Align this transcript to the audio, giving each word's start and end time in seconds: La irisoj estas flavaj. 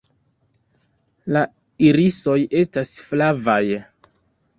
La 1.35 1.43
irisoj 1.87 2.37
estas 2.61 2.95
flavaj. 3.11 3.61